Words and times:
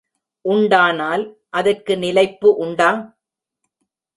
உண்டானால் 0.45 1.23
அதற்கு 1.49 1.97
நிலைப்பு 1.97 2.49
உண்டா? 2.57 2.89